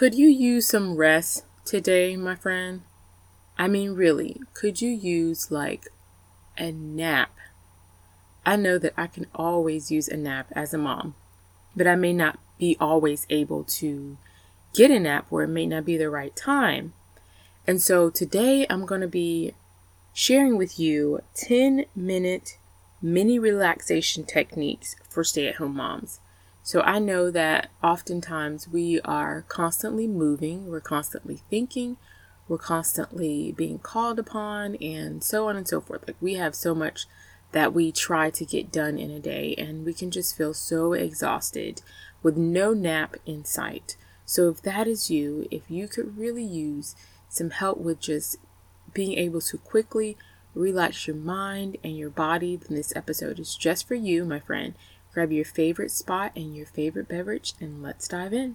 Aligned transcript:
Could 0.00 0.14
you 0.14 0.28
use 0.28 0.66
some 0.66 0.96
rest 0.96 1.44
today, 1.66 2.16
my 2.16 2.34
friend? 2.34 2.80
I 3.58 3.68
mean, 3.68 3.90
really, 3.90 4.40
could 4.54 4.80
you 4.80 4.88
use 4.88 5.50
like 5.50 5.88
a 6.56 6.72
nap? 6.72 7.36
I 8.46 8.56
know 8.56 8.78
that 8.78 8.94
I 8.96 9.08
can 9.08 9.26
always 9.34 9.90
use 9.90 10.08
a 10.08 10.16
nap 10.16 10.46
as 10.52 10.72
a 10.72 10.78
mom, 10.78 11.16
but 11.76 11.86
I 11.86 11.96
may 11.96 12.14
not 12.14 12.38
be 12.58 12.78
always 12.80 13.26
able 13.28 13.62
to 13.64 14.16
get 14.72 14.90
a 14.90 14.98
nap 14.98 15.26
or 15.30 15.42
it 15.42 15.48
may 15.48 15.66
not 15.66 15.84
be 15.84 15.98
the 15.98 16.08
right 16.08 16.34
time. 16.34 16.94
And 17.66 17.82
so 17.82 18.08
today 18.08 18.66
I'm 18.70 18.86
going 18.86 19.02
to 19.02 19.06
be 19.06 19.52
sharing 20.14 20.56
with 20.56 20.80
you 20.80 21.20
10 21.34 21.84
minute 21.94 22.56
mini 23.02 23.38
relaxation 23.38 24.24
techniques 24.24 24.96
for 25.10 25.22
stay 25.22 25.46
at 25.46 25.56
home 25.56 25.76
moms. 25.76 26.20
So 26.62 26.82
I 26.82 26.98
know 26.98 27.30
that 27.30 27.70
oftentimes 27.82 28.68
we 28.68 29.00
are 29.00 29.44
constantly 29.48 30.06
moving, 30.06 30.66
we're 30.66 30.80
constantly 30.80 31.40
thinking, 31.48 31.96
we're 32.48 32.58
constantly 32.58 33.52
being 33.52 33.78
called 33.78 34.18
upon, 34.18 34.76
and 34.76 35.22
so 35.24 35.48
on 35.48 35.56
and 35.56 35.66
so 35.66 35.80
forth. 35.80 36.06
Like 36.06 36.16
we 36.20 36.34
have 36.34 36.54
so 36.54 36.74
much 36.74 37.06
that 37.52 37.72
we 37.72 37.90
try 37.90 38.30
to 38.30 38.44
get 38.44 38.70
done 38.70 38.98
in 38.98 39.10
a 39.10 39.20
day, 39.20 39.54
and 39.56 39.84
we 39.84 39.94
can 39.94 40.10
just 40.10 40.36
feel 40.36 40.54
so 40.54 40.92
exhausted 40.92 41.82
with 42.22 42.36
no 42.36 42.72
nap 42.72 43.16
in 43.26 43.44
sight. 43.44 43.96
So 44.24 44.48
if 44.48 44.62
that 44.62 44.86
is 44.86 45.10
you, 45.10 45.48
if 45.50 45.62
you 45.68 45.88
could 45.88 46.18
really 46.18 46.44
use 46.44 46.94
some 47.28 47.50
help 47.50 47.78
with 47.78 48.00
just 48.00 48.36
being 48.92 49.16
able 49.18 49.40
to 49.40 49.58
quickly 49.58 50.16
relax 50.54 51.06
your 51.06 51.16
mind 51.16 51.76
and 51.82 51.96
your 51.96 52.10
body, 52.10 52.56
then 52.56 52.76
this 52.76 52.94
episode 52.94 53.38
is 53.38 53.54
just 53.54 53.88
for 53.88 53.94
you, 53.94 54.24
my 54.24 54.40
friend. 54.40 54.74
Grab 55.12 55.32
your 55.32 55.44
favorite 55.44 55.90
spot 55.90 56.30
and 56.36 56.54
your 56.54 56.66
favorite 56.66 57.08
beverage, 57.08 57.54
and 57.58 57.82
let's 57.82 58.06
dive 58.06 58.32
in. 58.32 58.54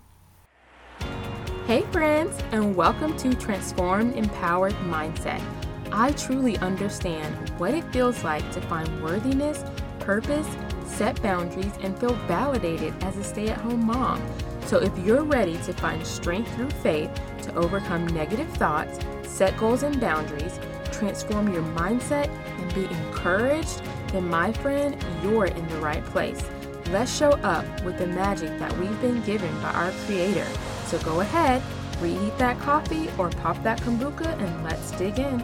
Hey, 1.67 1.81
friends, 1.91 2.41
and 2.53 2.77
welcome 2.77 3.17
to 3.17 3.33
Transformed 3.33 4.15
Empowered 4.15 4.73
Mindset. 4.85 5.43
I 5.91 6.13
truly 6.13 6.57
understand 6.59 7.49
what 7.59 7.73
it 7.73 7.83
feels 7.91 8.23
like 8.23 8.49
to 8.53 8.61
find 8.61 9.03
worthiness, 9.03 9.65
purpose, 9.99 10.47
set 10.85 11.21
boundaries, 11.21 11.73
and 11.81 11.99
feel 11.99 12.13
validated 12.25 12.93
as 13.03 13.17
a 13.17 13.23
stay 13.25 13.49
at 13.49 13.57
home 13.57 13.85
mom. 13.85 14.25
So, 14.65 14.77
if 14.77 14.97
you're 14.99 15.25
ready 15.25 15.57
to 15.63 15.73
find 15.73 16.07
strength 16.07 16.55
through 16.55 16.69
faith 16.69 17.11
to 17.41 17.55
overcome 17.55 18.07
negative 18.07 18.47
thoughts, 18.53 18.99
set 19.23 19.57
goals 19.57 19.83
and 19.83 19.99
boundaries, 19.99 20.57
transform 20.93 21.51
your 21.51 21.63
mindset, 21.63 22.29
and 22.29 22.73
be 22.73 22.85
encouraged, 22.85 23.81
then 24.15 24.29
my 24.29 24.53
friend, 24.53 24.95
you're 25.21 25.47
in 25.47 25.67
the 25.67 25.77
right 25.79 26.03
place. 26.05 26.41
Let's 26.95 27.13
show 27.13 27.31
up 27.31 27.65
with 27.83 27.97
the 27.97 28.07
magic 28.07 28.57
that 28.57 28.71
we've 28.77 29.01
been 29.01 29.21
given 29.23 29.53
by 29.61 29.69
our 29.71 29.91
Creator. 30.05 30.47
So 30.85 30.97
go 30.99 31.19
ahead, 31.19 31.61
reheat 31.99 32.37
that 32.37 32.57
coffee 32.61 33.09
or 33.17 33.29
pop 33.31 33.61
that 33.63 33.81
kombucha 33.81 34.27
and 34.41 34.63
let's 34.63 34.91
dig 34.91 35.19
in. 35.19 35.43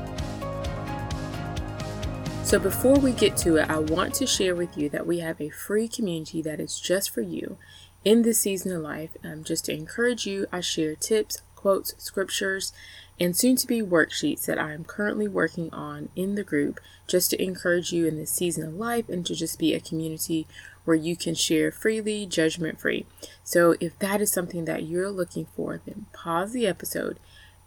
So, 2.46 2.58
before 2.58 2.98
we 2.98 3.12
get 3.12 3.36
to 3.40 3.58
it, 3.58 3.70
I 3.70 3.80
want 3.80 4.14
to 4.16 4.26
share 4.26 4.56
with 4.56 4.78
you 4.78 4.88
that 4.92 5.06
we 5.06 5.20
have 5.20 5.42
a 5.42 5.50
free 5.50 5.90
community 5.90 6.42
that 6.42 6.62
is 6.62 6.80
just 6.80 7.10
for 7.10 7.20
you 7.20 7.58
in 8.06 8.22
this 8.22 8.40
season 8.40 8.72
of 8.72 8.82
life. 8.82 9.18
Um, 9.22 9.44
just 9.44 9.66
to 9.66 9.74
encourage 9.74 10.26
you, 10.26 10.48
I 10.54 10.62
share 10.62 10.96
tips, 10.96 11.42
quotes, 11.58 11.94
scriptures, 12.02 12.72
and 13.20 13.38
soon 13.38 13.56
to 13.58 13.68
be 13.68 13.82
worksheets 13.82 14.46
that 14.46 14.58
I 14.58 14.72
am 14.72 14.84
currently 14.84 15.28
working 15.28 15.70
on 15.74 16.10
in 16.16 16.36
the 16.36 16.44
group 16.44 16.80
just 17.08 17.30
to 17.32 17.44
encourage 17.44 17.92
you 17.92 18.08
in 18.08 18.18
this 18.18 18.32
season 18.32 18.66
of 18.66 18.74
life 18.76 19.10
and 19.10 19.26
to 19.26 19.36
just 19.36 19.60
be 19.60 19.74
a 19.74 19.80
community 19.80 20.48
where 20.86 20.96
you 20.96 21.16
can 21.16 21.36
share 21.36 21.72
freely, 21.72 22.26
judgment 22.26 22.80
free. 22.80 23.06
So, 23.44 23.76
if 23.80 23.98
that 24.00 24.22
is 24.22 24.32
something 24.32 24.66
that 24.66 24.84
you're 24.84 25.12
looking 25.12 25.46
for, 25.56 25.82
then 25.86 26.08
pause 26.14 26.54
the 26.54 26.68
episode 26.68 27.20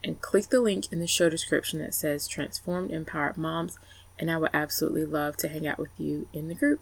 and 0.02 0.20
click 0.20 0.48
the 0.48 0.60
link 0.60 0.92
in 0.92 1.00
the 1.00 1.06
show 1.06 1.28
description 1.28 1.78
that 1.80 1.94
says 1.94 2.28
Transformed 2.28 2.90
Empowered 2.90 3.36
Moms, 3.36 3.78
and 4.18 4.30
I 4.30 4.38
would 4.38 4.50
absolutely 4.52 5.06
love 5.06 5.36
to 5.38 5.48
hang 5.48 5.66
out 5.66 5.78
with 5.78 5.98
you 5.98 6.28
in 6.33 6.48
the 6.48 6.55
group. 6.55 6.80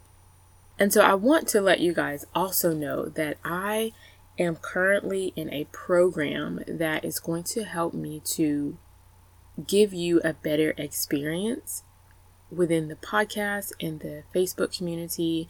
And 0.79 0.91
so, 0.91 1.01
I 1.01 1.13
want 1.13 1.47
to 1.49 1.61
let 1.61 1.79
you 1.79 1.93
guys 1.93 2.25
also 2.33 2.73
know 2.73 3.05
that 3.05 3.37
I 3.43 3.93
am 4.39 4.55
currently 4.55 5.31
in 5.35 5.51
a 5.53 5.65
program 5.65 6.63
that 6.67 7.05
is 7.05 7.19
going 7.19 7.43
to 7.43 7.63
help 7.63 7.93
me 7.93 8.21
to 8.25 8.77
give 9.67 9.93
you 9.93 10.19
a 10.23 10.33
better 10.33 10.73
experience 10.77 11.83
within 12.51 12.87
the 12.87 12.95
podcast 12.95 13.71
and 13.79 13.99
the 13.99 14.23
Facebook 14.33 14.75
community. 14.75 15.47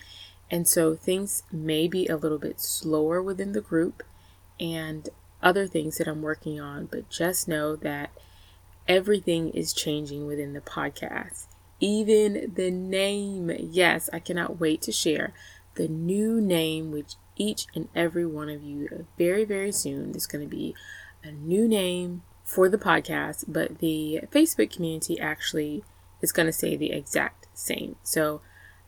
And 0.53 0.68
so 0.68 0.94
things 0.94 1.41
may 1.52 1.88
be 1.88 2.06
a 2.06 2.16
little 2.16 2.38
bit 2.38 2.62
slower 2.62 3.24
within 3.24 3.53
the 3.53 3.59
group 3.59 4.03
and 4.59 5.09
other 5.41 5.66
things 5.66 5.97
that 5.97 6.08
I'm 6.08 6.22
working 6.22 6.62
on, 6.62 6.86
but 6.86 7.09
just 7.09 7.47
know 7.47 7.75
that 7.78 8.12
everything 8.88 9.50
is 9.50 9.74
changing 9.74 10.28
within 10.28 10.53
the 10.53 10.62
podcast. 10.62 11.47
Even 11.80 12.53
the 12.53 12.69
name. 12.69 13.52
Yes, 13.58 14.12
I 14.14 14.19
cannot 14.19 14.59
wait 14.59 14.84
to 14.84 14.91
share 14.91 15.34
the 15.74 15.88
new 15.88 16.40
name 16.40 16.91
which 16.91 17.16
each 17.35 17.66
and 17.74 17.90
every 17.96 18.28
one 18.28 18.50
of 18.50 18.62
you 18.62 18.88
uh, 18.91 19.03
very, 19.18 19.46
very 19.46 19.72
soon. 19.72 20.12
There's 20.12 20.28
going 20.28 20.47
to 20.47 20.56
be 20.56 20.75
a 21.24 21.31
new 21.31 21.68
name 21.68 22.22
for 22.44 22.70
the 22.70 22.78
podcast, 22.78 23.46
but 23.47 23.80
the 23.80 24.20
Facebook 24.31 24.70
community 24.70 25.20
actually 25.20 25.84
is 26.22 26.31
going 26.31 26.46
to 26.46 26.53
say 26.53 26.75
the 26.75 26.91
exact 26.91 27.47
same. 27.56 27.96
So 28.03 28.41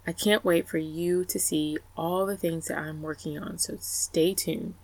I 0.07 0.11
can't 0.11 0.45
wait 0.45 0.67
for 0.67 0.77
you 0.77 1.25
to 1.25 1.39
see 1.39 1.77
all 1.97 2.25
the 2.25 2.37
things 2.37 2.67
that 2.67 2.77
I'm 2.77 3.01
working 3.01 3.39
on. 3.39 3.57
So 3.57 3.77
stay 3.79 4.33
tuned. 4.33 4.75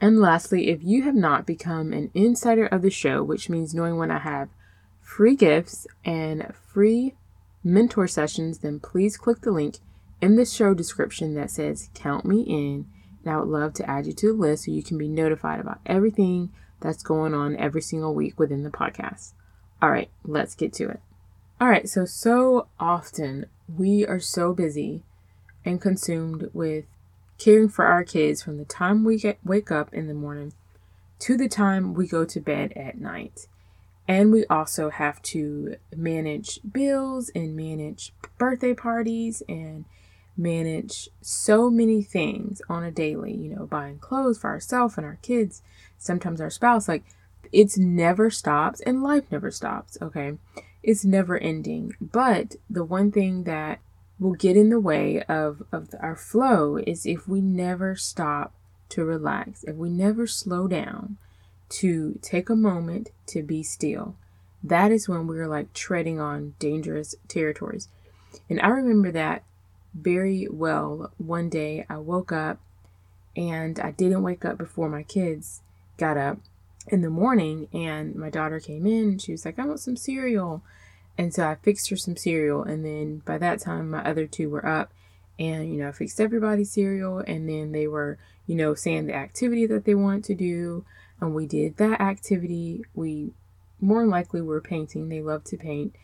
And 0.00 0.20
lastly, 0.20 0.68
if 0.68 0.82
you 0.82 1.02
have 1.04 1.14
not 1.14 1.46
become 1.46 1.92
an 1.92 2.10
insider 2.14 2.66
of 2.66 2.82
the 2.82 2.90
show, 2.90 3.22
which 3.22 3.48
means 3.48 3.74
knowing 3.74 3.96
when 3.96 4.10
I 4.10 4.18
have 4.18 4.48
free 5.00 5.36
gifts 5.36 5.86
and 6.04 6.52
free 6.72 7.14
mentor 7.64 8.06
sessions, 8.06 8.58
then 8.58 8.80
please 8.80 9.16
click 9.16 9.40
the 9.40 9.52
link 9.52 9.78
in 10.20 10.36
the 10.36 10.44
show 10.44 10.74
description 10.74 11.34
that 11.34 11.50
says 11.50 11.90
Count 11.94 12.24
Me 12.24 12.42
In 12.42 12.86
and 13.26 13.34
I 13.34 13.38
would 13.38 13.48
love 13.48 13.74
to 13.74 13.90
add 13.90 14.06
you 14.06 14.12
to 14.12 14.28
the 14.28 14.32
list 14.32 14.64
so 14.64 14.70
you 14.70 14.84
can 14.84 14.98
be 14.98 15.08
notified 15.08 15.58
about 15.58 15.80
everything 15.84 16.52
that's 16.80 17.02
going 17.02 17.34
on 17.34 17.56
every 17.56 17.82
single 17.82 18.14
week 18.14 18.38
within 18.38 18.62
the 18.62 18.70
podcast. 18.70 19.32
All 19.82 19.90
right, 19.90 20.10
let's 20.24 20.54
get 20.54 20.72
to 20.74 20.88
it. 20.88 21.00
All 21.58 21.68
right, 21.68 21.88
so 21.88 22.04
so 22.04 22.66
often 22.78 23.46
we 23.66 24.06
are 24.06 24.20
so 24.20 24.52
busy 24.52 25.04
and 25.64 25.80
consumed 25.80 26.50
with 26.52 26.84
caring 27.38 27.70
for 27.70 27.86
our 27.86 28.04
kids 28.04 28.42
from 28.42 28.58
the 28.58 28.66
time 28.66 29.04
we 29.04 29.16
get 29.18 29.38
wake 29.42 29.70
up 29.70 29.92
in 29.94 30.06
the 30.06 30.12
morning 30.12 30.52
to 31.20 31.34
the 31.38 31.48
time 31.48 31.94
we 31.94 32.06
go 32.06 32.26
to 32.26 32.40
bed 32.40 32.74
at 32.76 33.00
night. 33.00 33.48
And 34.06 34.32
we 34.32 34.44
also 34.46 34.90
have 34.90 35.22
to 35.22 35.76
manage 35.96 36.60
bills 36.70 37.30
and 37.34 37.56
manage 37.56 38.12
birthday 38.36 38.74
parties 38.74 39.42
and 39.48 39.86
manage 40.36 41.08
so 41.22 41.70
many 41.70 42.02
things 42.02 42.60
on 42.68 42.84
a 42.84 42.90
daily, 42.90 43.32
you 43.32 43.56
know, 43.56 43.64
buying 43.64 43.98
clothes 43.98 44.38
for 44.38 44.50
ourselves 44.50 44.98
and 44.98 45.06
our 45.06 45.18
kids, 45.22 45.62
sometimes 45.96 46.38
our 46.38 46.50
spouse. 46.50 46.86
Like, 46.86 47.04
it's 47.50 47.78
never 47.78 48.28
stops 48.28 48.80
and 48.82 49.02
life 49.02 49.32
never 49.32 49.50
stops, 49.50 49.96
okay? 50.02 50.34
It's 50.86 51.04
never 51.04 51.36
ending. 51.36 51.96
But 52.00 52.54
the 52.70 52.84
one 52.84 53.10
thing 53.10 53.42
that 53.42 53.80
will 54.20 54.34
get 54.34 54.56
in 54.56 54.70
the 54.70 54.78
way 54.78 55.20
of, 55.24 55.64
of 55.72 55.88
our 56.00 56.14
flow 56.14 56.76
is 56.76 57.04
if 57.04 57.26
we 57.26 57.40
never 57.40 57.96
stop 57.96 58.54
to 58.90 59.04
relax, 59.04 59.64
if 59.64 59.74
we 59.74 59.90
never 59.90 60.28
slow 60.28 60.68
down 60.68 61.16
to 61.68 62.20
take 62.22 62.48
a 62.48 62.54
moment 62.54 63.10
to 63.26 63.42
be 63.42 63.64
still. 63.64 64.14
That 64.62 64.92
is 64.92 65.08
when 65.08 65.26
we're 65.26 65.48
like 65.48 65.72
treading 65.72 66.20
on 66.20 66.54
dangerous 66.60 67.16
territories. 67.26 67.88
And 68.48 68.60
I 68.60 68.68
remember 68.68 69.10
that 69.10 69.42
very 69.92 70.46
well. 70.48 71.10
One 71.18 71.48
day 71.48 71.84
I 71.88 71.96
woke 71.96 72.30
up 72.30 72.60
and 73.36 73.80
I 73.80 73.90
didn't 73.90 74.22
wake 74.22 74.44
up 74.44 74.56
before 74.56 74.88
my 74.88 75.02
kids 75.02 75.62
got 75.98 76.16
up 76.16 76.38
in 76.88 77.02
the 77.02 77.10
morning 77.10 77.68
and 77.72 78.14
my 78.14 78.30
daughter 78.30 78.60
came 78.60 78.86
in 78.86 79.18
she 79.18 79.32
was 79.32 79.44
like, 79.44 79.58
I 79.58 79.66
want 79.66 79.80
some 79.80 79.96
cereal. 79.96 80.62
And 81.18 81.32
so 81.32 81.48
I 81.48 81.56
fixed 81.56 81.90
her 81.90 81.96
some 81.96 82.16
cereal 82.16 82.62
and 82.62 82.84
then 82.84 83.22
by 83.24 83.38
that 83.38 83.60
time 83.60 83.90
my 83.90 84.04
other 84.04 84.26
two 84.26 84.50
were 84.50 84.66
up 84.66 84.92
and 85.38 85.72
you 85.72 85.82
know, 85.82 85.88
I 85.88 85.92
fixed 85.92 86.20
everybody's 86.20 86.70
cereal 86.70 87.18
and 87.18 87.48
then 87.48 87.72
they 87.72 87.86
were, 87.86 88.18
you 88.46 88.54
know, 88.54 88.74
saying 88.74 89.06
the 89.06 89.14
activity 89.14 89.66
that 89.66 89.84
they 89.84 89.94
want 89.94 90.24
to 90.26 90.34
do 90.34 90.84
and 91.20 91.34
we 91.34 91.46
did 91.46 91.78
that 91.78 92.00
activity. 92.00 92.84
We 92.94 93.32
more 93.80 94.06
likely 94.06 94.42
were 94.42 94.60
painting. 94.60 95.08
They 95.08 95.20
love 95.20 95.44
to 95.44 95.56
paint 95.56 95.94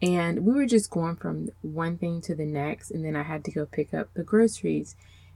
and 0.00 0.44
we 0.44 0.54
were 0.54 0.66
just 0.66 0.90
going 0.90 1.16
from 1.16 1.48
one 1.62 1.98
thing 1.98 2.20
to 2.22 2.34
the 2.34 2.46
next. 2.46 2.90
And 2.90 3.04
then 3.04 3.16
I 3.16 3.22
had 3.22 3.44
to 3.44 3.50
go 3.50 3.66
pick 3.66 3.92
up 3.92 4.12
the 4.14 4.22
groceries. 4.22 4.94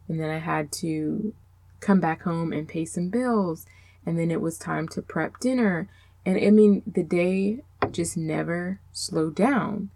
And 0.08 0.20
then 0.20 0.30
I 0.30 0.38
had 0.38 0.70
to 0.72 1.34
come 1.80 2.00
back 2.00 2.22
home 2.22 2.52
and 2.52 2.68
pay 2.68 2.84
some 2.84 3.08
bills. 3.08 3.66
And 4.04 4.18
then 4.18 4.30
it 4.30 4.40
was 4.40 4.58
time 4.58 4.88
to 4.88 5.02
prep 5.02 5.38
dinner. 5.38 5.88
And 6.24 6.36
I 6.36 6.50
mean, 6.50 6.82
the 6.86 7.02
day 7.02 7.60
just 7.90 8.16
never 8.16 8.80
slowed 8.92 9.34
down. 9.34 9.90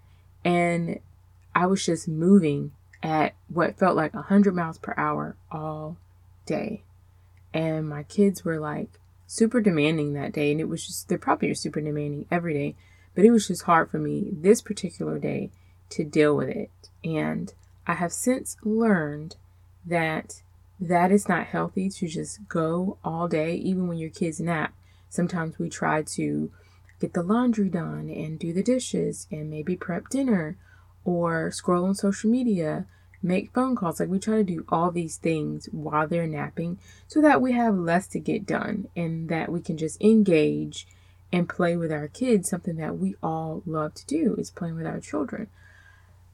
And 0.45 1.01
I 1.55 1.67
was 1.67 1.85
just 1.85 2.09
moving 2.09 2.73
at 3.03 3.35
what 3.49 3.79
felt 3.79 3.97
like 3.97 4.15
100 4.15 4.55
miles 4.55 4.79
per 4.79 4.95
hour 4.97 5.37
all 5.51 5.97
day. 6.45 6.83
And 7.53 7.89
my 7.89 8.03
kids 8.03 8.45
were 8.45 8.59
like 8.59 9.01
super 9.27 9.61
demanding 9.61 10.13
that 10.13 10.33
day. 10.33 10.53
And 10.53 10.61
it 10.61 10.69
was 10.69 10.87
just, 10.87 11.09
they're 11.09 11.19
probably 11.19 11.53
super 11.55 11.81
demanding 11.81 12.27
every 12.31 12.55
day, 12.55 12.77
but 13.15 13.25
it 13.25 13.31
was 13.31 13.49
just 13.49 13.63
hard 13.63 13.91
for 13.91 13.99
me 13.99 14.31
this 14.33 14.61
particular 14.61 15.19
day 15.19 15.51
to 15.91 16.05
deal 16.05 16.37
with 16.37 16.49
it. 16.49 16.71
And 17.05 17.53
I 17.87 17.95
have 17.95 18.13
since 18.13 18.57
learned 18.63 19.37
that 19.85 20.43
that 20.79 21.11
is 21.11 21.29
not 21.29 21.47
healthy 21.47 21.89
to 21.89 22.09
just 22.09 22.49
go 22.49 22.99
all 23.03 23.29
day, 23.29 23.55
even 23.55 23.89
when 23.89 23.99
your 23.99 24.11
kids 24.11 24.41
nap. 24.41 24.75
Sometimes 25.09 25.59
we 25.59 25.69
try 25.69 26.03
to 26.03 26.51
get 27.01 27.15
the 27.15 27.23
laundry 27.23 27.69
done 27.69 28.11
and 28.11 28.39
do 28.39 28.53
the 28.53 28.63
dishes 28.63 29.27
and 29.31 29.51
maybe 29.51 29.77
prep 29.77 30.09
dinner 30.09 30.57
or 31.05 31.51
scroll 31.51 31.87
on 31.87 31.95
social 31.95 32.31
media, 32.31 32.87
make 33.23 33.55
phone 33.55 33.77
calls. 33.77 34.01
Like 34.01 34.09
we 34.09 34.19
try 34.19 34.37
to 34.37 34.45
do 34.45 34.65
all 34.69 34.91
these 34.91 35.17
things 35.17 35.69
while 35.73 36.07
they're 36.07 36.27
napping 36.27 36.79
so 37.07 37.21
that 37.23 37.41
we 37.41 37.53
have 37.53 37.75
less 37.75 38.07
to 38.09 38.19
get 38.19 38.47
done 38.47 38.89
and 38.97 39.29
that 39.29 39.51
we 39.51 39.61
can 39.61 39.77
just 39.77 40.01
engage 40.03 40.87
and 41.33 41.49
play 41.49 41.77
with 41.77 41.93
our 41.93 42.09
kids, 42.09 42.49
something 42.49 42.77
that 42.77 42.99
we 42.99 43.15
all 43.23 43.63
love 43.67 43.95
to 43.95 44.07
do 44.07 44.35
is 44.39 44.51
playing 44.51 44.77
with 44.77 44.87
our 44.87 45.01
children. 45.01 45.49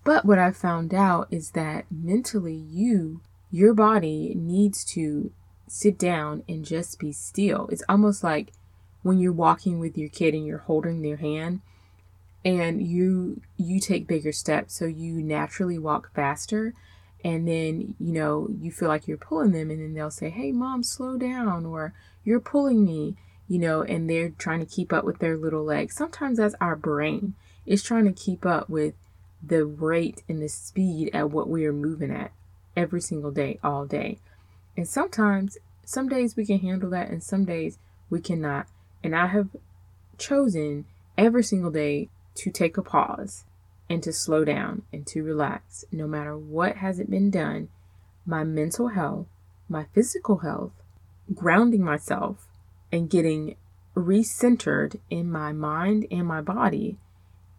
But 0.04 0.24
what 0.24 0.38
I 0.38 0.50
found 0.50 0.92
out 0.92 1.28
is 1.30 1.52
that 1.52 1.86
mentally, 1.90 2.54
you, 2.54 3.20
your 3.52 3.74
body 3.74 4.32
needs 4.34 4.82
to 4.82 5.30
sit 5.68 5.98
down 5.98 6.42
and 6.48 6.64
just 6.64 6.98
be 6.98 7.12
still. 7.12 7.68
It's 7.70 7.84
almost 7.88 8.24
like 8.24 8.52
when 9.02 9.18
you're 9.18 9.32
walking 9.32 9.78
with 9.78 9.96
your 9.96 10.08
kid 10.08 10.34
and 10.34 10.46
you're 10.46 10.58
holding 10.58 11.02
their 11.02 11.18
hand 11.18 11.60
and 12.44 12.82
you 12.82 13.42
you 13.58 13.78
take 13.78 14.08
bigger 14.08 14.32
steps. 14.32 14.74
So 14.74 14.86
you 14.86 15.22
naturally 15.22 15.78
walk 15.78 16.14
faster 16.14 16.74
and 17.22 17.46
then 17.46 17.94
you 18.00 18.12
know 18.12 18.48
you 18.58 18.72
feel 18.72 18.88
like 18.88 19.06
you're 19.06 19.18
pulling 19.18 19.52
them 19.52 19.70
and 19.70 19.80
then 19.80 19.94
they'll 19.94 20.10
say 20.10 20.28
hey 20.30 20.50
mom 20.50 20.82
slow 20.82 21.16
down 21.16 21.64
or 21.64 21.94
you're 22.24 22.40
pulling 22.40 22.84
me 22.84 23.14
you 23.46 23.60
know 23.60 23.82
and 23.82 24.10
they're 24.10 24.30
trying 24.30 24.58
to 24.58 24.66
keep 24.66 24.92
up 24.92 25.04
with 25.04 25.18
their 25.18 25.36
little 25.36 25.62
legs. 25.62 25.94
Sometimes 25.94 26.38
that's 26.38 26.54
our 26.60 26.74
brain. 26.74 27.34
It's 27.66 27.82
trying 27.82 28.06
to 28.06 28.12
keep 28.12 28.46
up 28.46 28.70
with 28.70 28.94
the 29.42 29.66
rate 29.66 30.22
and 30.26 30.40
the 30.40 30.48
speed 30.48 31.10
at 31.12 31.30
what 31.30 31.48
we 31.48 31.66
are 31.66 31.72
moving 31.72 32.10
at 32.10 32.32
every 32.76 33.00
single 33.00 33.30
day 33.30 33.58
all 33.62 33.86
day 33.86 34.18
and 34.76 34.88
sometimes 34.88 35.58
some 35.84 36.08
days 36.08 36.36
we 36.36 36.46
can 36.46 36.58
handle 36.60 36.90
that 36.90 37.08
and 37.08 37.22
some 37.22 37.44
days 37.44 37.78
we 38.08 38.20
cannot 38.20 38.66
and 39.02 39.14
i 39.14 39.26
have 39.26 39.48
chosen 40.18 40.84
every 41.18 41.42
single 41.42 41.70
day 41.70 42.08
to 42.34 42.50
take 42.50 42.76
a 42.76 42.82
pause 42.82 43.44
and 43.88 44.02
to 44.02 44.12
slow 44.12 44.44
down 44.44 44.82
and 44.92 45.06
to 45.06 45.22
relax, 45.22 45.84
no 45.92 46.06
matter 46.06 46.36
what 46.36 46.76
hasn't 46.76 47.10
been 47.10 47.30
done, 47.30 47.68
my 48.24 48.44
mental 48.44 48.88
health, 48.88 49.26
my 49.68 49.86
physical 49.92 50.38
health, 50.38 50.72
grounding 51.34 51.84
myself, 51.84 52.48
and 52.90 53.10
getting 53.10 53.56
recentered 53.94 54.98
in 55.10 55.30
my 55.30 55.52
mind 55.52 56.06
and 56.10 56.26
my 56.26 56.40
body 56.40 56.96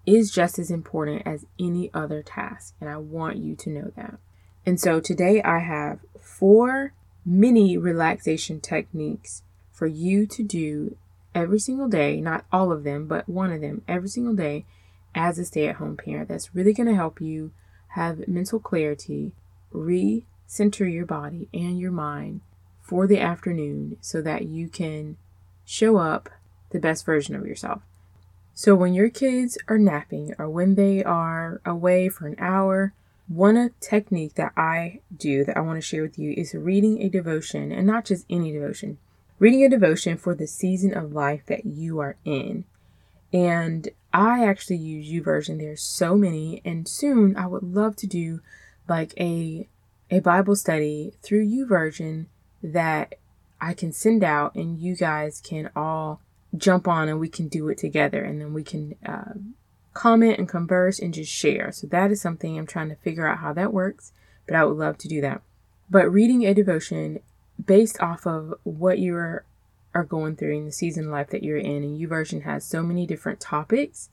is 0.05 0.31
just 0.31 0.57
as 0.57 0.71
important 0.71 1.21
as 1.25 1.45
any 1.59 1.91
other 1.93 2.23
task. 2.23 2.73
And 2.81 2.89
I 2.89 2.97
want 2.97 3.37
you 3.37 3.55
to 3.55 3.69
know 3.69 3.91
that. 3.95 4.17
And 4.65 4.79
so 4.79 4.99
today 4.99 5.41
I 5.41 5.59
have 5.59 5.99
four 6.19 6.93
mini 7.25 7.77
relaxation 7.77 8.61
techniques 8.61 9.43
for 9.71 9.87
you 9.87 10.25
to 10.27 10.43
do 10.43 10.95
every 11.35 11.59
single 11.59 11.87
day, 11.87 12.21
not 12.21 12.45
all 12.51 12.71
of 12.71 12.83
them, 12.83 13.07
but 13.07 13.27
one 13.27 13.51
of 13.51 13.61
them 13.61 13.81
every 13.87 14.09
single 14.09 14.35
day 14.35 14.65
as 15.15 15.37
a 15.37 15.45
stay 15.45 15.67
at 15.67 15.75
home 15.75 15.97
parent. 15.97 16.29
That's 16.29 16.55
really 16.55 16.73
going 16.73 16.87
to 16.87 16.95
help 16.95 17.19
you 17.19 17.51
have 17.89 18.27
mental 18.27 18.59
clarity, 18.59 19.33
re-center 19.71 20.87
your 20.87 21.05
body 21.05 21.49
and 21.53 21.79
your 21.79 21.91
mind 21.91 22.41
for 22.81 23.07
the 23.07 23.19
afternoon 23.19 23.97
so 24.01 24.21
that 24.21 24.45
you 24.45 24.67
can 24.67 25.17
show 25.65 25.97
up 25.97 26.29
the 26.71 26.79
best 26.79 27.05
version 27.05 27.35
of 27.35 27.45
yourself. 27.45 27.81
So, 28.55 28.75
when 28.75 28.93
your 28.93 29.09
kids 29.09 29.57
are 29.67 29.79
napping 29.79 30.35
or 30.37 30.47
when 30.47 30.75
they 30.75 31.03
are 31.03 31.59
away 31.65 32.09
for 32.09 32.27
an 32.27 32.35
hour, 32.37 32.93
one 33.27 33.71
technique 33.79 34.35
that 34.35 34.53
I 34.57 34.99
do 35.15 35.45
that 35.45 35.57
I 35.57 35.61
want 35.61 35.77
to 35.77 35.81
share 35.81 36.03
with 36.03 36.19
you 36.19 36.33
is 36.35 36.53
reading 36.53 37.01
a 37.01 37.09
devotion, 37.09 37.71
and 37.71 37.87
not 37.87 38.05
just 38.05 38.25
any 38.29 38.51
devotion, 38.51 38.97
reading 39.39 39.63
a 39.63 39.69
devotion 39.69 40.17
for 40.17 40.35
the 40.35 40.47
season 40.47 40.93
of 40.93 41.13
life 41.13 41.45
that 41.47 41.65
you 41.65 41.99
are 41.99 42.17
in. 42.25 42.65
And 43.31 43.89
I 44.13 44.45
actually 44.45 44.77
use 44.77 45.11
YouVersion. 45.11 45.57
There's 45.57 45.81
so 45.81 46.15
many, 46.15 46.61
and 46.63 46.87
soon 46.87 47.35
I 47.35 47.47
would 47.47 47.63
love 47.63 47.95
to 47.97 48.07
do 48.07 48.41
like 48.87 49.13
a 49.19 49.67
a 50.11 50.19
Bible 50.19 50.55
study 50.55 51.13
through 51.23 51.47
YouVersion 51.47 52.27
that 52.61 53.15
I 53.59 53.73
can 53.73 53.91
send 53.91 54.23
out, 54.23 54.53
and 54.53 54.77
you 54.77 54.95
guys 54.95 55.41
can 55.41 55.71
all 55.75 56.21
jump 56.55 56.87
on, 56.87 57.09
and 57.09 57.19
we 57.19 57.29
can 57.29 57.47
do 57.47 57.69
it 57.69 57.77
together, 57.77 58.21
and 58.21 58.39
then 58.39 58.53
we 58.53 58.63
can 58.63 58.95
uh, 59.05 59.33
comment 59.93 60.39
and 60.39 60.49
converse 60.49 60.99
and 60.99 61.13
just 61.13 61.31
share. 61.31 61.71
So 61.71 61.87
that 61.87 62.11
is 62.11 62.21
something 62.21 62.57
I'm 62.57 62.67
trying 62.67 62.89
to 62.89 62.95
figure 62.95 63.27
out 63.27 63.39
how 63.39 63.53
that 63.53 63.73
works, 63.73 64.11
but 64.47 64.55
I 64.55 64.65
would 64.65 64.77
love 64.77 64.97
to 64.99 65.07
do 65.07 65.21
that. 65.21 65.41
But 65.89 66.11
reading 66.11 66.45
a 66.45 66.53
devotion 66.53 67.19
based 67.63 68.01
off 68.01 68.25
of 68.25 68.55
what 68.63 68.99
you're 68.99 69.45
are 69.93 70.03
going 70.03 70.35
through 70.35 70.57
in 70.57 70.65
the 70.65 70.71
season 70.71 71.05
of 71.05 71.11
life 71.11 71.29
that 71.29 71.43
you're 71.43 71.57
in. 71.57 71.83
And 71.83 71.99
YouVersion 71.99 72.43
has 72.43 72.65
so 72.65 72.81
many 72.81 73.05
different 73.05 73.39
topics. 73.39 74.09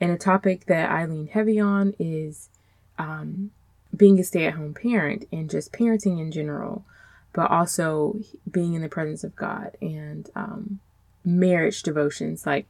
And 0.00 0.10
a 0.10 0.18
topic 0.18 0.66
that 0.66 0.90
I 0.90 1.06
lean 1.06 1.28
heavy 1.28 1.58
on 1.58 1.94
is 1.98 2.50
um, 2.98 3.50
being 3.96 4.18
a 4.18 4.24
stay 4.24 4.46
at 4.46 4.54
home 4.54 4.74
parent 4.74 5.26
and 5.32 5.48
just 5.48 5.72
parenting 5.72 6.20
in 6.20 6.30
general, 6.30 6.84
but 7.32 7.50
also 7.50 8.18
being 8.50 8.74
in 8.74 8.82
the 8.82 8.88
presence 8.88 9.24
of 9.24 9.36
God 9.36 9.76
and 9.80 10.28
um, 10.34 10.80
marriage 11.24 11.82
devotions. 11.82 12.44
Like, 12.44 12.66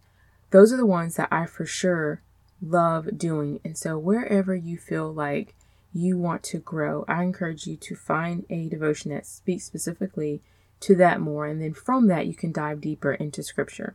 those 0.51 0.73
are 0.73 0.77
the 0.77 0.87
ones 0.87 1.17
that 1.17 1.29
I 1.33 1.47
for 1.47 1.67
sure 1.67 2.21
love 2.62 3.19
doing. 3.19 3.61
And 3.65 3.77
so, 3.77 3.99
wherever 3.99 4.55
you 4.55 4.79
feel 4.79 5.12
like 5.12 5.55
you 5.93 6.19
want 6.19 6.43
to 6.45 6.59
grow, 6.59 7.05
I 7.06 7.23
encourage 7.23 7.67
you 7.67 7.77
to 7.77 7.95
find 7.95 8.45
a 8.51 8.69
devotion 8.69 9.11
that 9.12 9.27
speaks 9.27 9.65
specifically 9.65 10.43
to 10.81 10.95
that 10.97 11.21
more. 11.21 11.47
And 11.47 11.62
then 11.62 11.73
from 11.73 12.09
that, 12.09 12.27
you 12.27 12.35
can 12.35 12.53
dive 12.53 12.81
deeper 12.81 13.12
into 13.15 13.43
scripture. 13.43 13.95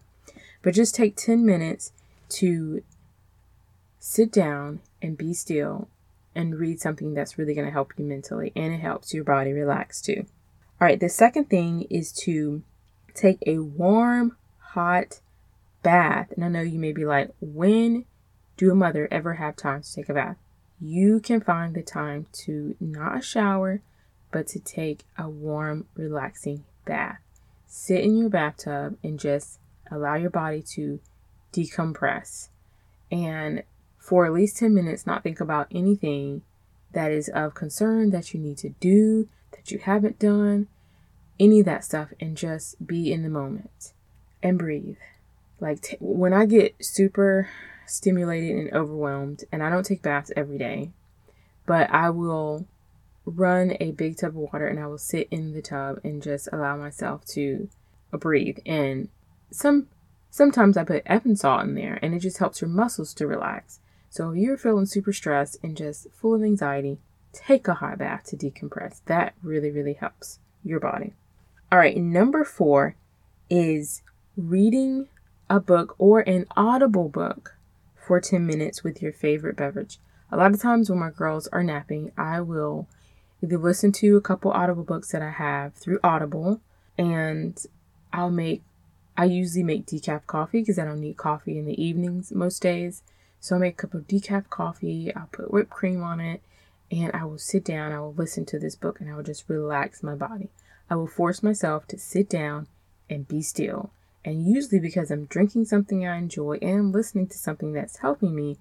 But 0.61 0.73
just 0.73 0.95
take 0.95 1.15
10 1.15 1.45
minutes 1.45 1.91
to 2.29 2.83
sit 4.00 4.31
down 4.31 4.79
and 5.01 5.17
be 5.17 5.33
still 5.33 5.89
and 6.35 6.57
read 6.57 6.79
something 6.79 7.13
that's 7.13 7.38
really 7.38 7.53
going 7.53 7.67
to 7.67 7.73
help 7.73 7.94
you 7.97 8.06
mentally 8.06 8.51
and 8.56 8.73
it 8.73 8.79
helps 8.79 9.13
your 9.13 9.23
body 9.23 9.51
relax 9.51 10.01
too. 10.01 10.25
All 10.79 10.88
right, 10.88 11.00
the 11.00 11.09
second 11.09 11.50
thing 11.50 11.81
is 11.89 12.13
to 12.23 12.63
take 13.13 13.39
a 13.45 13.59
warm, 13.59 14.38
hot 14.59 15.19
bath. 15.83 16.31
And 16.31 16.45
I 16.45 16.47
know 16.47 16.61
you 16.61 16.80
may 16.80 16.94
be 16.94 17.06
like, 17.06 17.31
when 17.42 18.06
do 18.59 18.69
a 18.69 18.75
mother 18.75 19.07
ever 19.09 19.35
have 19.35 19.56
time 19.56 19.81
to 19.81 19.95
take 19.95 20.09
a 20.09 20.13
bath? 20.13 20.35
You 20.81 21.21
can 21.21 21.39
find 21.39 21.73
the 21.73 21.81
time 21.81 22.28
to 22.44 22.75
not 22.81 23.18
a 23.18 23.21
shower, 23.21 23.81
but 24.33 24.47
to 24.47 24.59
take 24.59 25.06
a 25.18 25.30
warm, 25.30 25.87
relaxing 25.95 26.66
bath. 26.85 27.19
Sit 27.66 28.01
in 28.01 28.18
your 28.18 28.30
bathtub 28.30 28.97
and 29.01 29.18
just 29.18 29.59
allow 29.89 30.16
your 30.16 30.30
body 30.30 30.61
to 30.73 30.99
decompress. 31.54 32.49
And 33.09 33.63
for 33.97 34.25
at 34.25 34.33
least 34.33 34.57
10 34.57 34.73
minutes, 34.73 35.07
not 35.07 35.23
think 35.23 35.39
about 35.39 35.68
anything 35.71 36.42
that 36.92 37.13
is 37.13 37.30
of 37.30 37.54
concern 37.54 38.09
that 38.09 38.33
you 38.33 38.42
need 38.42 38.57
to 38.57 38.69
do, 38.81 39.30
that 39.51 39.71
you 39.71 39.80
haven't 39.80 40.19
done, 40.19 40.68
any 41.39 41.61
of 41.61 41.66
that 41.66 41.85
stuff, 41.85 42.09
and 42.19 42.35
just 42.35 42.85
be 42.85 43.09
in 43.09 43.23
the 43.23 43.30
moment 43.30 43.94
and 44.44 44.59
breathe. 44.59 44.97
Like 45.61 45.81
t- 45.81 45.97
when 46.01 46.33
I 46.33 46.45
get 46.45 46.75
super 46.81 47.47
stimulated 47.89 48.55
and 48.55 48.73
overwhelmed, 48.73 49.43
and 49.51 49.63
I 49.63 49.69
don't 49.69 49.85
take 49.85 50.01
baths 50.01 50.31
every 50.35 50.57
day, 50.57 50.91
but 51.65 51.89
I 51.91 52.09
will 52.09 52.65
run 53.25 53.75
a 53.79 53.91
big 53.91 54.17
tub 54.17 54.29
of 54.29 54.35
water 54.35 54.67
and 54.67 54.79
I 54.79 54.87
will 54.87 54.97
sit 54.97 55.27
in 55.29 55.53
the 55.53 55.61
tub 55.61 55.99
and 56.03 56.21
just 56.21 56.49
allow 56.51 56.77
myself 56.77 57.25
to 57.33 57.69
breathe. 58.11 58.57
And 58.65 59.09
some 59.51 59.87
sometimes 60.29 60.77
I 60.77 60.83
put 60.83 61.03
Epsom 61.05 61.35
salt 61.35 61.63
in 61.63 61.75
there 61.75 61.99
and 62.01 62.13
it 62.13 62.19
just 62.19 62.39
helps 62.39 62.61
your 62.61 62.69
muscles 62.69 63.13
to 63.15 63.27
relax. 63.27 63.79
So 64.09 64.31
if 64.31 64.37
you're 64.37 64.57
feeling 64.57 64.85
super 64.85 65.13
stressed 65.13 65.57
and 65.61 65.77
just 65.77 66.07
full 66.11 66.33
of 66.33 66.43
anxiety, 66.43 66.99
take 67.33 67.67
a 67.67 67.75
hot 67.75 67.99
bath 67.99 68.23
to 68.25 68.37
decompress. 68.37 69.01
That 69.05 69.35
really, 69.43 69.69
really 69.69 69.93
helps 69.93 70.39
your 70.63 70.79
body. 70.79 71.13
All 71.71 71.77
right, 71.77 71.97
number 71.97 72.43
four 72.43 72.95
is 73.49 74.01
reading 74.35 75.07
a 75.49 75.59
book 75.59 75.95
or 75.99 76.21
an 76.21 76.45
audible 76.55 77.09
book 77.09 77.55
for 78.09 78.19
10 78.19 78.44
minutes 78.44 78.83
with 78.83 79.04
your 79.04 79.13
favorite 79.13 79.56
beverage. 79.56 79.99
A 80.31 80.37
lot 80.37 80.51
of 80.51 80.59
times 80.59 80.89
when 80.89 80.97
my 80.97 81.11
girls 81.11 81.45
are 81.49 81.63
napping, 81.63 82.11
I 82.18 82.42
will 82.42 82.87
either 83.44 83.59
listen 83.59 83.92
to 83.92 84.18
a 84.18 84.21
couple 84.21 84.49
Audible 84.51 84.83
books 84.83 85.11
that 85.11 85.21
I 85.21 85.30
have 85.30 85.75
through 85.75 85.99
Audible, 86.04 86.59
and 86.97 87.63
I'll 88.11 88.31
make, 88.31 88.63
I 89.16 89.25
usually 89.25 89.61
make 89.61 89.85
decaf 89.85 90.25
coffee 90.25 90.61
because 90.61 90.80
I 90.80 90.85
don't 90.85 91.01
need 91.01 91.18
coffee 91.18 91.59
in 91.59 91.66
the 91.66 91.80
evenings 91.80 92.31
most 92.31 92.63
days. 92.63 93.04
So 93.39 93.54
I'll 93.54 93.61
make 93.61 93.75
a 93.75 93.85
cup 93.85 93.94
of 93.94 94.07
decaf 94.07 94.49
coffee, 94.49 95.13
I'll 95.16 95.30
put 95.31 95.54
whipped 95.54 95.69
cream 95.69 96.01
on 96.01 96.19
it, 96.19 96.42
and 96.89 97.11
I 97.13 97.25
will 97.25 97.37
sit 97.37 97.63
down, 97.63 97.92
I 97.92 97.99
will 97.99 98.16
listen 98.16 98.44
to 98.47 98.57
this 98.57 98.75
book, 98.75 98.99
and 98.99 99.07
I 99.07 99.16
will 99.16 99.21
just 99.21 99.47
relax 99.47 100.01
my 100.01 100.16
body. 100.16 100.49
I 100.89 100.95
will 100.95 101.06
force 101.06 101.44
myself 101.44 101.85
to 101.89 101.99
sit 101.99 102.28
down 102.28 102.66
and 103.07 103.28
be 103.28 103.44
still. 103.44 103.92
And 104.26 104.45
usually, 104.45 104.80
because 104.80 105.11
I'm 105.11 105.26
drinking 105.26 105.66
something 105.66 106.06
I 106.06 106.18
enjoy 106.18 106.59
and 106.61 106.92
listening 106.92 107.28
to 107.28 107.38
something 107.38 107.73
that's 107.73 107.97
helping 107.97 108.35
me, 108.35 108.57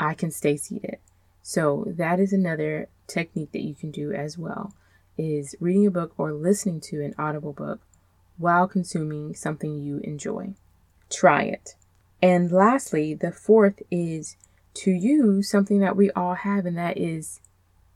I 0.00 0.14
can 0.14 0.30
stay 0.30 0.56
seated. 0.56 0.98
So, 1.42 1.84
that 1.86 2.18
is 2.18 2.32
another 2.32 2.88
technique 3.06 3.52
that 3.52 3.62
you 3.62 3.74
can 3.74 3.90
do 3.90 4.12
as 4.12 4.36
well 4.36 4.72
is 5.18 5.54
reading 5.60 5.86
a 5.86 5.90
book 5.90 6.12
or 6.18 6.32
listening 6.32 6.80
to 6.80 7.02
an 7.02 7.14
audible 7.18 7.52
book 7.52 7.80
while 8.38 8.68
consuming 8.68 9.34
something 9.34 9.78
you 9.78 9.98
enjoy. 10.04 10.54
Try 11.10 11.44
it. 11.44 11.74
And 12.22 12.50
lastly, 12.50 13.14
the 13.14 13.32
fourth 13.32 13.82
is 13.90 14.36
to 14.74 14.90
use 14.90 15.50
something 15.50 15.80
that 15.80 15.96
we 15.96 16.10
all 16.10 16.34
have, 16.34 16.66
and 16.66 16.76
that 16.76 16.98
is, 16.98 17.40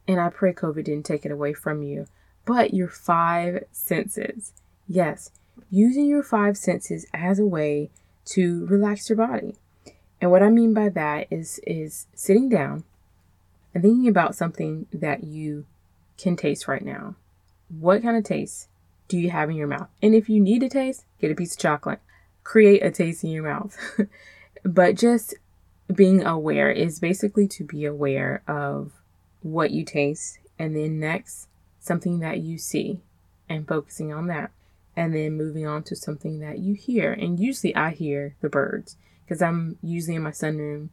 and 0.07 0.21
I 0.21 0.31
pray 0.31 0.53
COVID 0.53 0.85
didn't 0.85 1.05
take 1.07 1.27
it 1.27 1.33
away 1.33 1.53
from 1.53 1.83
you, 1.83 2.07
but 2.47 2.73
your 2.73 2.89
five 2.89 3.65
senses. 3.73 4.53
Yes, 4.89 5.31
using 5.71 6.07
your 6.07 6.23
five 6.23 6.57
senses 6.57 7.07
as 7.13 7.39
a 7.39 7.47
way 7.47 7.91
to 8.27 8.67
relax 8.67 9.09
your 9.09 9.17
body. 9.17 9.57
And 10.21 10.31
what 10.31 10.43
I 10.43 10.51
mean 10.51 10.75
by 10.75 10.89
that 10.91 11.27
is 11.31 11.61
is 11.67 12.07
sitting 12.15 12.49
down 12.49 12.85
and 13.75 13.83
thinking 13.83 14.09
about 14.09 14.35
something 14.35 14.87
that 14.93 15.25
you 15.25 15.67
can 16.19 16.37
taste 16.37 16.69
right 16.69 16.85
now. 16.85 17.17
What 17.69 18.03
kind 18.03 18.17
of 18.17 18.25
taste 18.25 18.69
do 19.09 19.19
you 19.19 19.31
have 19.31 19.49
in 19.49 19.57
your 19.57 19.67
mouth? 19.67 19.89
And 20.03 20.15
if 20.15 20.29
you 20.29 20.41
need 20.41 20.63
a 20.63 20.69
taste, 20.69 21.05
get 21.21 21.31
a 21.31 21.35
piece 21.35 21.55
of 21.55 21.61
chocolate. 21.61 22.01
Create 22.45 22.83
a 22.83 22.91
taste 22.91 23.25
in 23.25 23.31
your 23.31 23.45
mouth. 23.45 23.77
but 24.65 24.97
just 24.97 25.35
being 25.95 26.25
aware 26.25 26.71
is 26.71 27.01
basically 27.01 27.49
to 27.49 27.65
be 27.65 27.85
aware 27.85 28.43
of 28.47 28.93
what 29.43 29.71
you 29.71 29.85
taste 29.85 30.39
and 30.59 30.77
then 30.77 31.01
next 31.01 31.49
something 31.81 32.21
that 32.21 32.41
you 32.41 32.59
see 32.59 33.01
and 33.49 33.67
focusing 33.67 34.13
on 34.13 34.27
that 34.27 34.51
and 34.97 35.15
then 35.15 35.37
moving 35.37 35.67
on 35.67 35.83
to 35.85 35.97
something 35.97 36.41
that 36.41 36.59
you 36.59 36.75
hear. 36.75 37.13
And 37.13 37.39
usually 37.39 37.75
i 37.75 37.91
hear 37.91 38.35
the 38.41 38.49
birds 38.49 38.97
because 39.25 39.43
i'm 39.43 39.79
usually 39.83 40.17
in 40.17 40.23
my 40.23 40.31
sunroom 40.31 40.89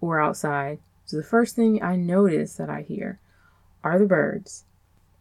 or 0.00 0.20
outside. 0.20 0.78
So 1.06 1.16
the 1.16 1.22
first 1.22 1.56
thing 1.56 1.82
i 1.82 1.96
notice 1.96 2.54
that 2.54 2.70
i 2.70 2.82
hear 2.82 3.18
are 3.82 3.98
the 3.98 4.06
birds. 4.06 4.64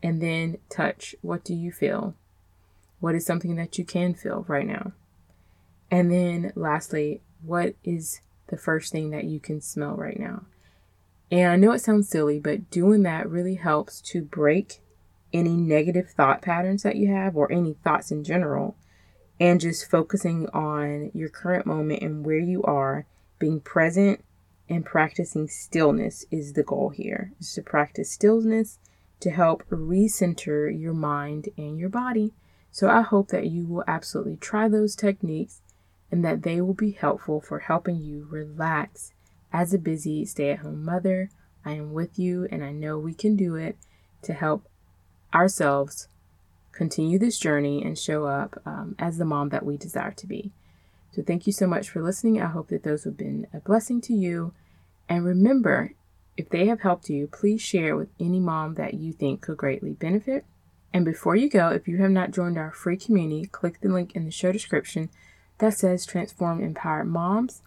And 0.01 0.22
then 0.22 0.58
touch 0.70 1.15
what 1.22 1.44
do 1.44 1.53
you 1.53 1.72
feel? 1.72 2.15
What 3.00 3.15
is 3.15 3.25
something 3.25 3.56
that 3.56 3.77
you 3.77 3.86
can 3.86 4.13
feel 4.13 4.46
right 4.48 4.68
now? 4.68 4.94
And 5.92 6.12
then 6.12 6.51
lastly 6.56 7.22
what 7.42 7.75
is 7.84 8.22
the 8.48 8.58
first 8.58 8.92
thing 8.92 9.10
that 9.12 9.25
you 9.25 9.39
can 9.39 9.62
smell 9.62 9.96
right 9.96 10.20
now. 10.20 10.44
And 11.32 11.51
I 11.51 11.56
know 11.56 11.72
it 11.72 11.80
sounds 11.80 12.10
silly, 12.10 12.39
but 12.39 12.70
doing 12.70 13.03
that 13.03 13.27
really 13.27 13.56
helps 13.56 14.00
to 14.01 14.22
break 14.22 14.83
any 15.34 15.56
negative 15.56 16.10
thought 16.10 16.42
patterns 16.42 16.84
that 16.84 16.96
you 16.96 17.12
have 17.12 17.36
or 17.36 17.52
any 17.52 17.74
thoughts 17.74 18.12
in 18.12 18.24
general 18.24 18.75
and 19.40 19.60
just 19.60 19.90
focusing 19.90 20.48
on 20.50 21.12
your 21.13 21.30
current 21.30 21.66
moment 21.66 22.02
and 22.02 22.25
where 22.25 22.40
you 22.40 22.63
are, 22.63 23.06
being 23.40 23.60
present 23.60 24.24
and 24.70 24.86
practicing 24.86 25.48
stillness 25.48 26.25
is 26.32 26.54
the 26.54 26.63
goal 26.63 26.90
here. 26.90 27.34
Is 27.40 27.54
to 27.56 27.62
practice 27.62 28.12
stillness 28.12 28.80
to 29.20 29.32
help 29.32 29.68
recenter 29.70 30.70
your 30.70 30.94
mind 30.94 31.50
and 31.58 31.78
your 31.78 31.90
body. 31.90 32.34
So 32.72 32.90
I 32.90 33.02
hope 33.02 33.30
that 33.30 33.48
you 33.48 33.66
will 33.66 33.84
absolutely 33.88 34.38
try 34.38 34.68
those 34.68 34.96
techniques 34.96 35.62
and 36.12 36.24
that 36.24 36.44
they 36.44 36.62
will 36.62 36.74
be 36.74 36.92
helpful 36.92 37.42
for 37.42 37.60
helping 37.60 37.98
you 37.98 38.28
relax. 38.30 39.13
As 39.52 39.74
a 39.74 39.78
busy 39.78 40.25
stay 40.25 40.52
at 40.52 40.60
home 40.60 40.84
mother, 40.84 41.30
I 41.66 41.74
am 41.74 41.94
with 41.94 42.18
you 42.18 42.48
and 42.52 42.63
I 42.63 42.72
know 42.72 42.98
we 42.98 43.13
can 43.13 43.36
do 43.36 43.56
it 43.56 43.78
to 44.24 44.34
help 44.34 44.68
ourselves 45.34 46.08
continue 46.72 47.20
this 47.20 47.38
journey 47.38 47.84
and 47.84 47.98
show 47.98 48.25
up 48.25 48.62
um, 48.66 48.96
as 49.00 49.18
the 49.18 49.25
mom 49.25 49.50
that 49.50 49.66
we 49.66 49.78
desire 49.78 50.12
to 50.12 50.28
be. 50.28 50.52
So, 51.12 51.22
thank 51.22 51.46
you 51.46 51.54
so 51.54 51.68
much 51.68 51.90
for 51.90 52.02
listening. 52.02 52.42
I 52.42 52.48
hope 52.48 52.70
that 52.70 52.84
those 52.84 53.04
have 53.04 53.18
been 53.18 53.48
a 53.54 53.60
blessing 53.60 54.02
to 54.02 54.13
you. 54.13 54.54
And 55.08 55.24
remember, 55.24 55.94
if 56.36 56.50
they 56.50 56.66
have 56.68 56.82
helped 56.82 57.10
you, 57.10 57.28
please 57.28 57.62
share 57.62 57.96
with 57.96 58.10
any 58.20 58.40
mom 58.40 58.74
that 58.75 58.96
you 58.96 59.13
think 59.13 59.42
could 59.42 59.58
greatly 59.58 59.92
benefit. 59.92 60.46
And 60.92 61.06
before 61.06 61.36
you 61.36 61.50
go, 61.50 61.70
if 61.70 61.88
you 61.88 61.98
have 61.98 62.12
not 62.12 62.32
joined 62.32 62.58
our 62.58 62.72
free 62.72 62.98
community, 62.98 63.46
click 63.48 63.82
the 63.82 63.90
link 63.90 64.16
in 64.16 64.25
the 64.25 64.32
show 64.32 64.52
description 64.52 65.10
that 65.60 65.74
says 65.74 66.06
Transform 66.06 66.62
Empowered 66.62 67.08
Moms 67.08 67.62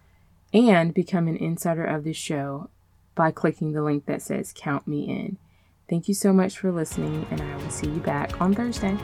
and 0.52 0.94
become 0.94 1.28
an 1.28 1.37
insider 1.37 1.85
of 1.85 2.04
this 2.04 2.16
show 2.16 2.68
by 3.14 3.30
clicking 3.30 3.73
the 3.73 3.82
link 3.82 4.06
that 4.06 4.23
says 4.23 4.52
Count 4.54 4.87
Me 4.87 5.08
In. 5.08 5.38
Thank 5.88 6.08
you 6.08 6.14
so 6.14 6.32
much 6.32 6.58
for 6.58 6.72
listening, 6.72 7.26
and 7.30 7.40
I 7.40 7.56
will 7.56 7.70
see 7.70 7.86
you 7.86 8.00
back 8.00 8.40
on 8.40 8.54
Thursday. 8.54 8.96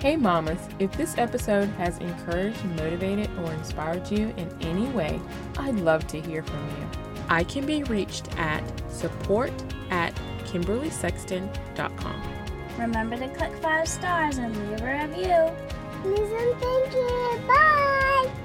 Hey, 0.00 0.16
mamas, 0.16 0.58
if 0.78 0.92
this 0.96 1.16
episode 1.16 1.68
has 1.78 1.98
encouraged, 1.98 2.62
motivated, 2.76 3.30
or 3.38 3.52
inspired 3.52 4.10
you 4.10 4.34
in 4.36 4.54
any 4.60 4.86
way, 4.88 5.20
I'd 5.56 5.76
love 5.76 6.06
to 6.08 6.20
hear 6.20 6.42
from 6.42 6.68
you. 6.68 6.88
I 7.28 7.44
can 7.44 7.64
be 7.64 7.84
reached 7.84 8.28
at 8.36 8.62
support 8.90 9.52
at 9.90 10.14
KimberleySexton.com. 10.44 12.22
Remember 12.78 13.16
to 13.16 13.28
click 13.28 13.54
five 13.62 13.88
stars 13.88 14.36
and 14.38 14.54
leave 14.54 14.82
a 14.82 15.06
review. 15.06 16.10
Listen, 16.10 16.54
thank 16.60 16.92
you. 16.92 17.40
Bye. 17.46 18.43